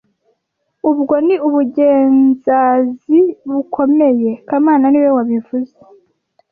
[0.89, 5.75] Ubwo ni ubugenzazibukomeye kamana niwe wabivuze